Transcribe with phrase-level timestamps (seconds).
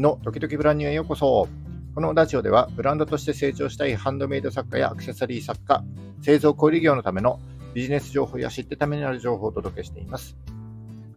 [0.00, 1.46] の時々ブランニューへようこそ。
[1.94, 5.84] このラジオではブランドとして成長したいハンドメイド作家やアクセサリー作家、
[6.22, 7.38] 製造小売業のための
[7.74, 10.36] ビジネス情報や知ってためになる情報をお届けしています。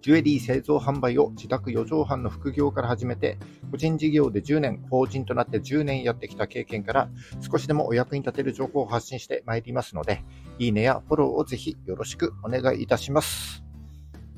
[0.01, 3.37] ジュエリー製造販売を自宅4畳半の副業から始めて、
[3.71, 7.09] 個人事業で10年、法人となって10年やってきた経験から、
[7.39, 10.21] 少しでもお役に立てる情報を発信してまいりますので、
[10.59, 13.63] いいねやフォローをぜひよろしくお願いいたします。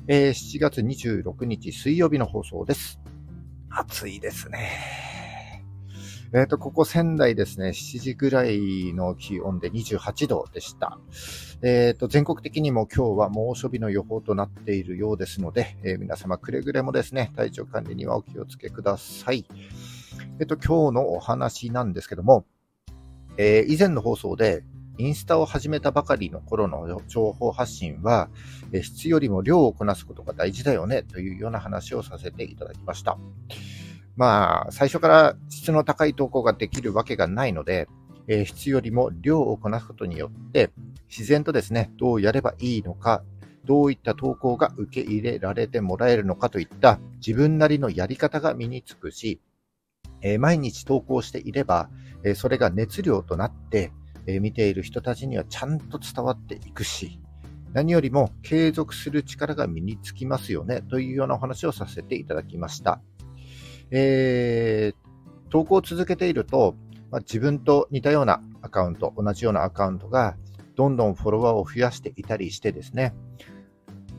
[0.06, 3.00] えー、7月26日水曜日の放送です。
[3.78, 5.62] 暑いですね。
[6.32, 10.98] えっ、ー、と、ここ仙台ですね、7時ぐらいの気温で28度でした。
[11.62, 19.46] えっ、ー、と、全国的にも今日は猛暑日の予報となっているようですので、えー、皆様くれぐれもですね、体調管理にはお気をつけください。
[20.40, 22.44] えっ、と、今日のお話なんですけども、
[23.38, 24.64] え以前の放送で、
[24.98, 28.28] インスタを始めたばかりの頃の情報発信は、
[28.82, 33.18] 質よりも量をこなすことが大事だよねというような話をさせていただきました。
[34.16, 37.88] まあ、最初から質の高い投稿ができるわけがないので、
[38.46, 40.70] 質よりも量をこなすことによって、
[41.08, 43.22] 自然とですね、どうやればいいのか、
[43.64, 49.40] どういった投稿が受け入れられてもらえるのかといった自分なりのやり方が身につくし、
[50.38, 51.90] 毎日投稿していれば、
[52.34, 53.92] それが熱量となって、
[54.26, 57.20] え、見ている人たちにはちゃんと伝わっていくし、
[57.72, 63.00] 何よりも継続する力が身につきますよね、というようなお話をさせていただきました。
[63.90, 66.74] えー、投稿を続けていると、
[67.10, 70.36] まあ、自分と似たようなアカウント、同じようなアカウントが、
[70.74, 73.14] どんどんフォロワーを増やしていたりしてですね、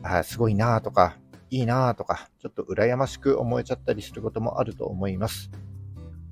[0.03, 1.17] あすごいなとか、
[1.49, 5.49] いいなとか、ちょっと羨ましく思えちゃったりすることもあると思います。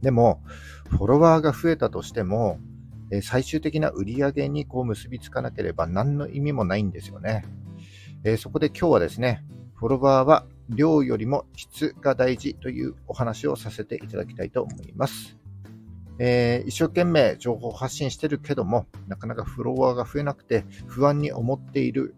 [0.01, 0.43] でも、
[0.89, 2.59] フォロワーが増えたとしても、
[3.11, 7.45] え最終的な売り上げにこう結びつかなければ何の意味もないんですよね。
[8.23, 9.43] えそこで今日はですね、
[9.75, 15.37] フォロワーは量よりも質が大事というお話をさせていただきたいと思います。
[16.17, 22.15] えー、一生懸命情報発信してるけども、なかなかフォロワーが増えなくて不安に思っている、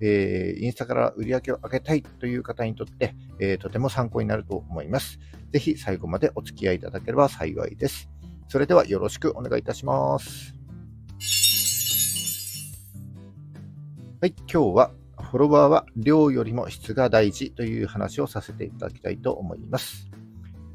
[0.00, 5.20] えー、インスタから売り上げを上げたいという方にとって、えー、とても参考になると思います。
[5.52, 8.10] ぜひ最後までお付き合いいただければ幸いです。
[8.48, 10.54] それではよろしくお願いいたします。
[14.20, 14.90] はい、今日は
[15.20, 20.08] フォロワーは量よりも質が大事という話をさせていただきたいと思います。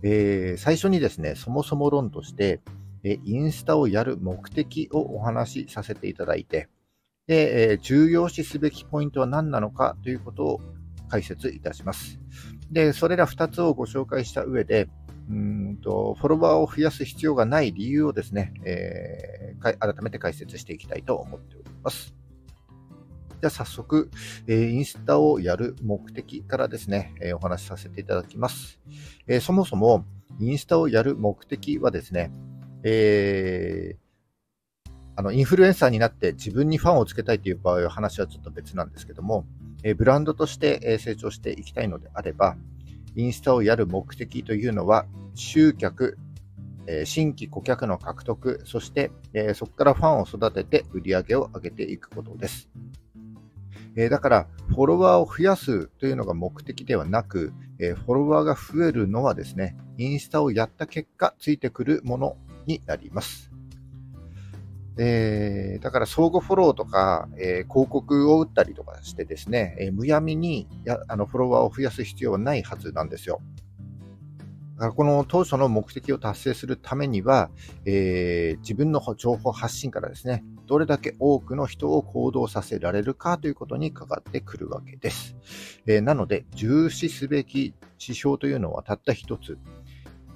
[0.04, 2.62] えー、最初にですね、そもそも論として、
[3.04, 6.70] えインスタをやる目的をお話しさせていただいて、
[7.28, 10.62] で、え重要視すべきポイントは何なのかということを
[11.10, 12.20] 解説いたします。
[12.72, 14.88] で、それら2つをご紹介した上で、
[15.32, 22.14] うんとフォロワーを増やす必要がない理由をですね、えー、改めて解説していきたいと思っております。
[23.42, 24.12] じゃあ早速、
[24.46, 28.80] えー、インスタをやる目的からですね、えー、お話しさせていただきます。
[29.26, 30.06] えー、そもそも、
[30.40, 32.32] インスタをやる目的はですね、
[32.84, 33.96] え
[35.16, 39.46] あの、インフルエンサーになって自分にファンをつけたいという場合は話はちょっと別なんですけども、
[39.84, 42.56] えブランドとして成長していきたいのであれば、
[43.16, 45.06] インスタをやる目的というのは、
[45.36, 46.18] 集客、
[46.88, 52.70] え新規顧客の獲得、そして、えそこからファンを育てて売り上げを上げていくことです。
[53.96, 63.52] え、だから、フォロワーを増やすというのが目的ではなく、え、フォロワーが増えるのはですね、インスタをやった結果、ついてくるものになります。
[64.98, 73.42] え、だから相互フォローとか、え、広告を打ったりとかしてですね、え、むやみにやあのフォロワーを増やす必要はないはずなんですよ。
[74.90, 77.52] この当初の目的を達成するためには、
[77.86, 85.36] えー、自分の情報発信からですね、どれだけ多くの人を行動させられるかということにかかってくるわけです。
[85.86, 89.58] えー、なので、重視すべき指標というのはたった一つ、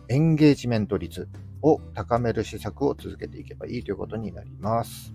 [0.07, 1.27] エンゲージメント率
[1.61, 5.13] を高める施策を続けていけばいいということになります。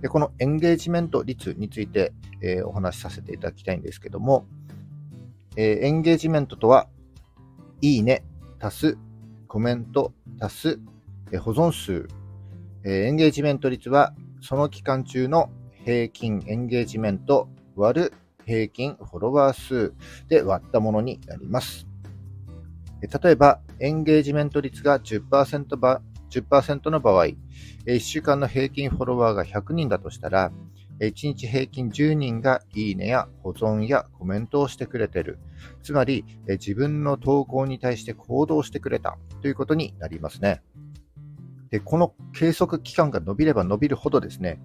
[0.00, 2.12] でこのエンゲージメント率について、
[2.42, 4.46] えー、お話しさせていただきたいんですけども、
[5.56, 6.88] えー、エンゲージメントとは
[7.84, 8.24] いいね、
[8.60, 8.98] 足す、
[9.46, 10.80] コメント、足す、
[11.40, 12.08] 保存数、
[12.82, 15.50] えエンゲージメント率はその期間中の
[15.84, 17.46] 平均エンゲージメント
[17.76, 18.12] 割る
[18.46, 19.92] 平均フォロワー数
[20.28, 21.86] で割ったものになります。
[23.02, 27.26] 例えば、エンゲージメント率が 10%, ば10%の場合、
[27.84, 30.52] 1週間の平均フォロワーが100人だとしたら、
[31.00, 35.38] 1日平均10人がいいねや保存やコメントをしてくれてる。
[35.82, 40.62] つまり、自分の投稿に対して行動してくれたということになりますね。
[41.70, 44.60] で、この計測期間が伸びれば伸びるほどですね、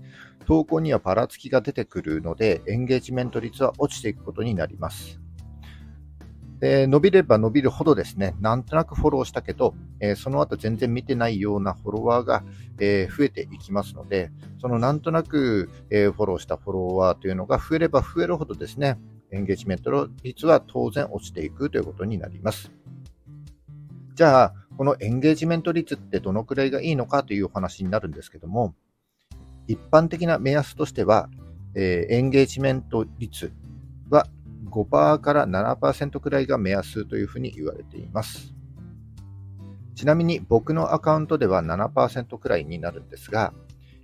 [0.46, 5.20] 投稿にはばらつきが出てくるので、エンゲージメント率は落ちていくことになります。
[6.60, 12.44] で、伸びれば伸びるほどですね、なんとなくフォローしたけど、えー、その後全然見てないようなフォロワーが、
[12.80, 19.00] えー、増えていきますので、そのなんとなく、えー、フォローしたフォロワーというのが増えれば増えるほどですね、
[19.32, 22.72] エンゲージメント率は当然落ちていくということになります。
[24.16, 28.76] じゃあ、このエンゲージメント率ってどのくらいがいいのかというお話になるんですけども、
[29.68, 31.30] 一般的な目安としては、
[31.76, 33.52] え、エンゲージメント率
[34.10, 34.26] は
[34.70, 38.54] 5%から7%くらいが目安というふうに言われています。
[39.96, 43.54] ちなみに僕のアカウントでは7%くらいになるんですが、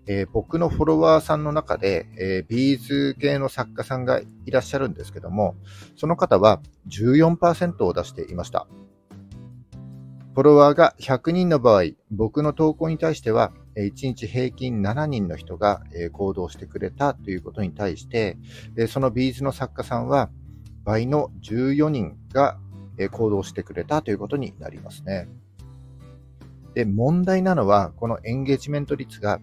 [0.07, 5.55] えー、僕のフォロワーさんの中で、えー、ビーズ系の作家さんがいらっしゃるんですけども、
[5.95, 8.67] その方は14%を出していました。
[10.33, 18.37] フォロワーが100人の場合、僕の投稿に対しては、1日平均7人の人が行動してくれたということに対して、
[18.89, 20.29] そのビーズの作家さんは
[20.85, 22.57] 倍の14人が
[23.11, 25.27] 行動してくれたということになりますね。
[26.75, 29.39] で、問題なのは、このエンゲージメント率が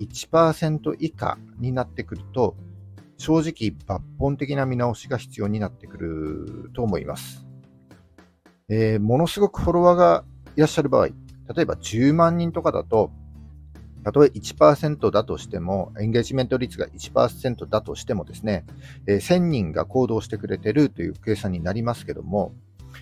[0.00, 2.56] 1%以下になってくると、
[3.16, 7.46] 正直抜本的な見直しが必要になってくると思います。
[8.68, 10.24] えー、ものすごくフォロワーが
[10.56, 11.14] いらっしゃる場合、例
[11.60, 13.10] えば10万人とかだと、
[14.04, 18.66] たとえ1%だとしても、エンゲージメント率が1%だとしてもですね、
[19.06, 22.52] えー、1000人が行動してくれてるという計算になりますけども、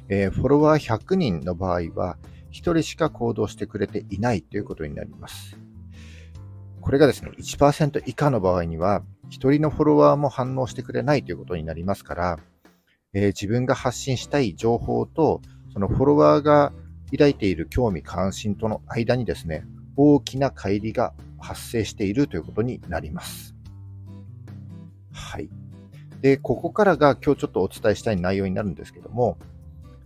[0.08, 2.18] えー、フォロワー100人の場合は、
[2.50, 5.58] 1人しか行動してくれていないということになります。
[6.80, 12.38] これがですね、1%以下の場合には、1人のフォロワーも反応してくれないということになりますから、
[13.12, 15.40] えー、自分が発信したい情報と、
[15.72, 16.72] そのフォロワーが
[17.10, 19.64] 抱いている興味関心との間にですね、
[20.04, 23.54] 大きな乖離が発生しているということになります。
[25.12, 25.48] はい。
[26.20, 29.38] で、ここからが今日ちょっとお伝えしたい内容になるんですけども、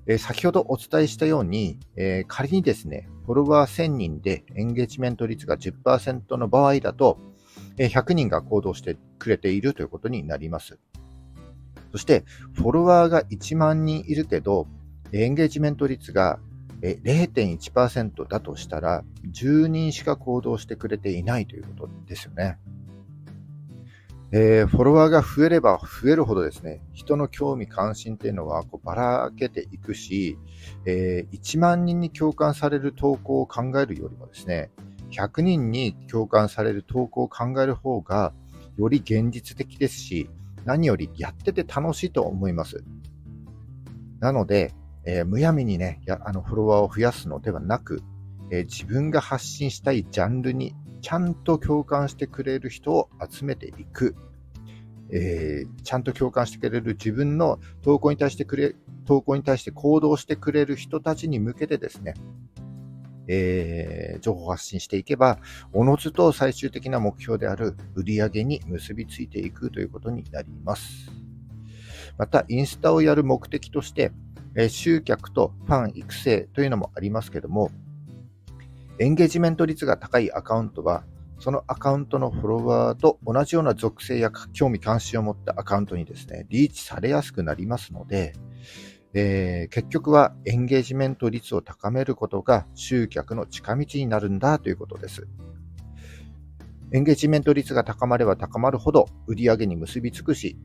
[0.07, 7.19] え先ほどお伝えしたように、えー、仮にですね、フォロワー1000人でエンゲージメント率が10%の場合だと、
[7.79, 10.79] え100人が行動してくれているということになります。
[11.93, 14.67] そして、フォロワーが1万人いるけど、
[15.13, 16.39] エンゲージメント率が
[16.81, 22.59] 0.1%だとしたら、10人しか行動してくれていないということですよね。
[24.33, 30.37] えー、フォロワーが増えれば増えるほどですね、人の興味関心っていうのはこうばらけていくし、
[30.85, 34.71] えー、1万人に共感される投稿を考えるよりもですね、
[35.13, 38.33] 100人に共感される投稿を考える方が
[38.77, 40.29] より現実的ですし、
[40.65, 42.83] 何よりやってて楽しいと思います。
[44.19, 44.73] なので、
[45.07, 48.03] えー、むやみにね、やあのフォロワーを増やすのではなく、
[48.51, 54.17] えー、自分が発信したいジャンルにちゃんと共感してくれる人を集めていく。
[55.09, 58.75] えー、ちゃんと共感してくれる自分の投稿に対してくれ、
[59.07, 62.15] 投稿に対して行動してくれる人たちに向けてですね、
[63.29, 65.39] えー、情報発信していけば、
[65.73, 71.13] おのずと最終的な目標である売り上げに結びついていくということになります。
[72.19, 74.11] また、インスタをやる目的として、
[74.57, 77.71] え集客とファン育成というのもありますけども、
[78.99, 81.05] エンゲージメント率が高いアカウントは、
[81.39, 88.33] そのアカウントのフォロワーと同じような属性や興味関心を持ったアカウントにですね、リーチされやすくなりますので、
[89.13, 95.27] えー、結局はエンゲージメント率を高めることが集客の近道になるんだということです。
[96.93, 100.57] エンゲージメント率が高まれば高まるほど売り上げに結びつくし、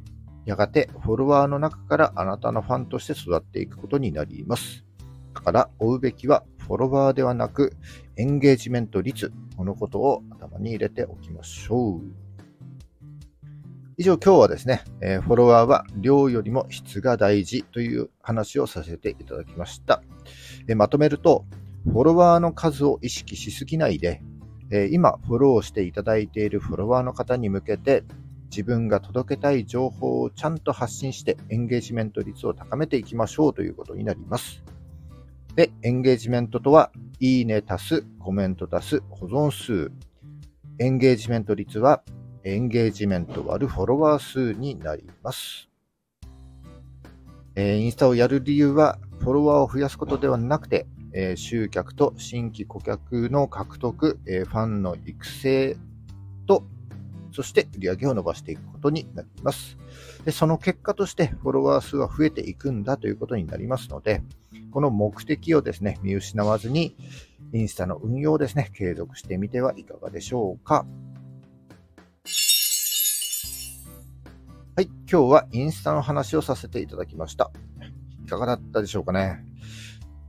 [0.45, 4.85] やがてフォロワーの中からあなたのファンとして育っていくことになります。
[5.33, 7.73] だから追うべきはフォロワーではなく
[8.17, 12.01] エンゲージメント率、このことを頭に入れておきましょう。
[13.97, 20.01] 以上今日はですね、えフォロワーは量よりも質が大事という話をさせていただきました。
[20.67, 21.45] えまとめると、
[21.83, 24.21] フォロワーの数を意識しすぎないで、
[24.71, 28.03] え今フォローしていただいているフォロワーの方に向けて
[28.51, 34.61] 自分が届けたい情報をちゃんと発信してエンゲージメント率を高めていきましょうということになります。
[35.55, 39.91] で、エンゲージメントとは、いいね足す、コメント足す、保存数。
[40.79, 42.03] エンゲージメント率は、
[42.43, 45.69] エンゲージメント割るフォロワー数になります。
[47.55, 55.77] えー、インスタをやる理由は、フォロワーを増やすことではなくて、えー、集客と新規顧客の獲得、えー、ファンの育成
[56.47, 56.63] と
[57.31, 59.77] そして売り上げを伸ばしていくことになります。
[60.25, 64.21] でその結果としてフォロワー数は増えていくんだということになりますので、
[64.71, 66.95] この目的をですね、見失わずに、
[67.53, 70.85] インスタの運用をですね、継続してみてはいかがでしょうか。
[74.75, 77.51] はい、今日はインスタの話をさせていただきました。
[78.25, 79.43] いかがだったでしょうかね。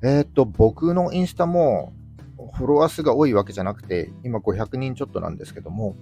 [0.02, 1.92] えー、っと、僕のインスタも、
[2.54, 5.94] フォロワー数が多いわけじゃなくて、今500人ちょっとなんですけども、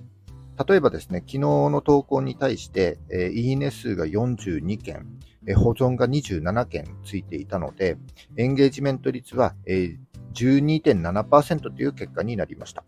[0.68, 5.06] 例えばですね、昨日の投稿に対して、えー、いいね数が42件、
[5.46, 7.96] えー、保存が27件ついていたので、
[8.36, 9.98] エンゲージメント率は、えー、
[10.34, 12.84] 12.7%という結果になりました。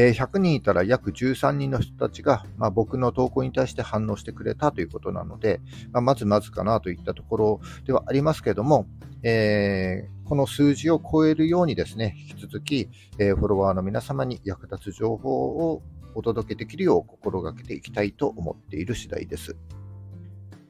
[0.00, 8.86] え100人いたら約13人の人たちが、まあ、僕の投稿に対して反応してくれたということなので、まあ、まずまずかなといったところではありますけれども、
[9.24, 15.30] えー、この数字を超えるようにですね、引き続き、えー、フォロワーの皆様に役立つ情報
[15.72, 15.82] を
[16.14, 19.56] お届けできるよう心がけていきたいと思っている次第です。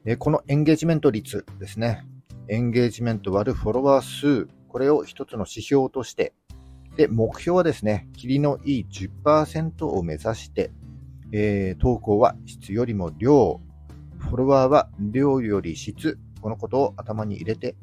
[0.05, 2.05] え、このエンゲージメント率ですね、
[2.47, 6.33] エンゲージメント割るフォロワー数、これを一つの指標として、
[6.95, 10.71] で、目標はですね、霧のいい10%を目指して、
[11.31, 13.61] えー、投稿は質よりも量、
[14.17, 17.75] フォロワーは量より質、このことを頭に入れて、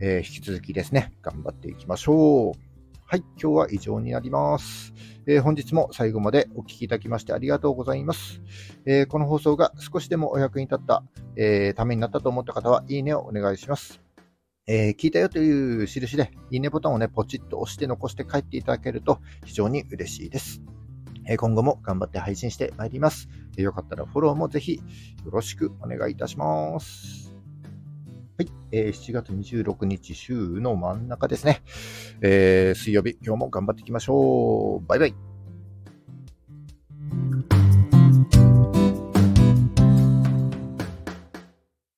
[0.00, 2.73] えー、引き続きですね、頑張っていきましょう。
[3.14, 4.92] はい、今日は以上になります。
[5.24, 8.40] えー、本日も最後までお聴きいただきましてありがとうございます。
[8.86, 11.04] えー、この放送が少しでもお役に立った、
[11.36, 14.00] えー、ためになったと思った方は、いいねをお願いします。
[14.66, 20.60] えー、聞いたよという印で、いいねボタンをね、ポチッと押して残して帰っていただけると非常に嬉しいです。
[21.28, 23.28] えー、今後も頑張って配信してまいります。
[23.56, 24.74] えー、よかったらフォローもぜひ
[25.24, 27.23] よろしくお願いいたします。
[28.36, 31.62] はい、えー、7月26日週の真ん中ですね。
[32.20, 34.86] えー、水曜日、今日も頑張っていきましょう。
[34.88, 35.33] バイバイ。